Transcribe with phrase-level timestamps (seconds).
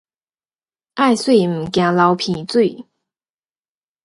[0.95, 2.87] 愛媠毋驚流鼻水